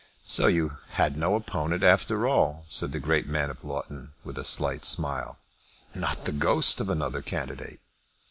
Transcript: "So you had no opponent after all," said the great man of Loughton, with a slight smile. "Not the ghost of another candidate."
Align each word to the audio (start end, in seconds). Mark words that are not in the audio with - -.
"So 0.25 0.47
you 0.47 0.77
had 0.93 1.15
no 1.15 1.35
opponent 1.35 1.83
after 1.83 2.27
all," 2.27 2.65
said 2.67 2.91
the 2.91 2.97
great 2.99 3.27
man 3.27 3.51
of 3.51 3.63
Loughton, 3.63 4.13
with 4.23 4.35
a 4.39 4.43
slight 4.43 4.83
smile. 4.83 5.37
"Not 5.93 6.25
the 6.25 6.31
ghost 6.31 6.81
of 6.81 6.89
another 6.89 7.21
candidate." 7.21 7.79